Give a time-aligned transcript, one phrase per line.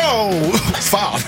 [0.00, 0.52] Hallå!
[0.80, 1.20] Fan!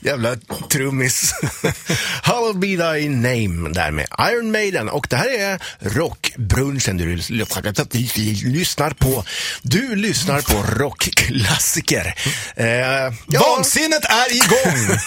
[0.00, 0.36] Jävla
[0.70, 1.32] trummis.
[2.22, 4.88] Hallå be thy name där med Iron Maiden.
[4.88, 9.24] Och det här är rockbrunchen du lyssnar på.
[9.62, 12.14] Du lyssnar på rockklassiker.
[12.56, 14.98] Eh, ja, Vansinnet är igång!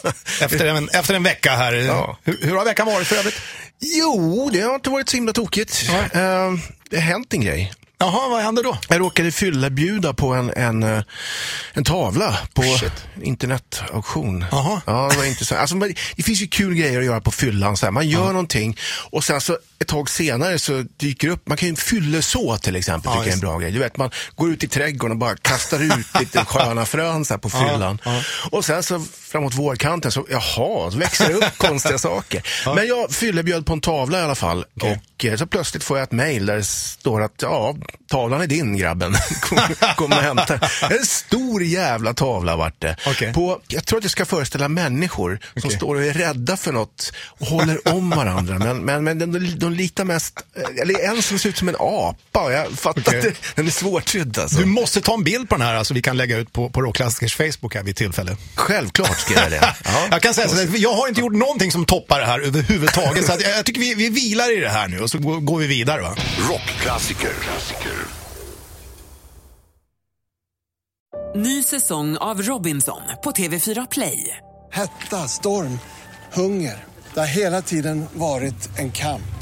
[0.40, 1.72] efter, en, efter en vecka här.
[1.72, 2.18] Ja.
[2.24, 3.40] Hur, hur har veckan varit för övrigt?
[3.82, 5.84] jo, det har inte varit så himla tokigt.
[5.90, 6.52] Eh,
[6.90, 7.72] det har hänt en grej.
[8.02, 8.78] Jaha, vad hände då?
[8.88, 11.02] Jag råkade fylla bjuda på en, en, eh,
[11.72, 12.62] en tavla på
[13.22, 14.44] internetauktion.
[14.50, 14.80] Jaha.
[14.86, 15.60] Ja, det var intressant.
[15.60, 15.76] Alltså,
[16.16, 17.76] det finns ju kul grejer att göra på fyllan.
[17.76, 17.90] Så här.
[17.90, 18.76] Man gör någonting
[19.10, 23.12] och sen så ett tag senare så dyker upp, man kan ju fylleså till exempel,
[23.14, 23.70] Ja, tycker jag är en bra grej.
[23.70, 27.38] Du vet, man går ut i trädgården och bara kastar ut lite sköna frön så
[27.38, 27.98] på fyllan.
[28.50, 32.42] Och sen så framåt vårkanten så, jaha, så växer det upp konstiga saker.
[32.74, 34.64] Men jag fyllebjöd på en tavla i alla fall.
[34.80, 37.76] Och eh, så plötsligt får jag ett mejl där det står att, ja,
[38.10, 39.14] tavlan är din grabben.
[39.40, 39.58] Kom,
[39.96, 40.54] kom och hämta.
[40.90, 42.96] En stor jävla tavla vart det.
[43.06, 43.32] Okej.
[43.32, 47.12] På, jag tror att det ska föreställa människor som står och är rädda för något
[47.26, 48.58] och håller om varandra.
[48.58, 50.34] Men, men, men de, de litar mest,
[50.82, 52.52] eller en som ser ut som en apa.
[52.52, 53.18] Jag fattar Okej.
[53.18, 54.58] att det, den är svårtydd alltså.
[54.58, 56.82] Du måste ta en bild på den här, alltså vi kan lägga ut på, på
[56.82, 58.36] Rockklassikers Facebook här vid tillfälle.
[58.54, 59.74] Självklart ska jag det.
[59.84, 60.08] Ja.
[60.10, 63.26] Jag kan säga så att jag har inte gjort någonting som toppar det här överhuvudtaget.
[63.26, 65.40] så att jag, jag tycker vi, vi vilar i det här nu och så går,
[65.40, 66.02] går vi vidare.
[66.02, 66.16] Va?
[66.48, 67.30] Rockklassiker.
[67.42, 67.92] Klassiker.
[71.34, 74.36] Ny säsong av Robinson på TV4 Play.
[74.72, 75.78] Hetta, storm,
[76.32, 76.84] hunger.
[77.14, 79.41] Det har hela tiden varit en kamp.